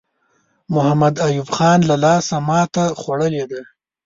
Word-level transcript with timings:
محمد 0.73 1.15
ایوب 1.27 1.49
خان 1.55 1.79
له 1.89 1.95
لاسه 2.03 2.35
ماته 2.47 2.85
خوړلې 3.01 3.43
ده. 3.51 3.61